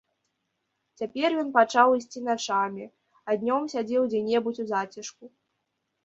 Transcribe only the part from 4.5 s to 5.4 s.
у зацішку.